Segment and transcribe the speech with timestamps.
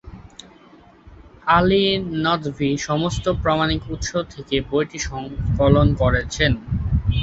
[1.49, 1.83] আলী
[2.23, 6.51] নদভী সমস্ত প্রামাণিক উৎস থেকে বইটি সংকলন করেছেন।